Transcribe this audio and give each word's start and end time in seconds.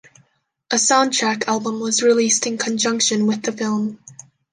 A 0.71 0.77
soundtrack 0.77 1.47
album 1.47 1.79
was 1.79 2.01
released 2.01 2.47
in 2.47 2.57
conjunction 2.57 3.27
with 3.27 3.43
the 3.43 3.51
film. 3.51 3.99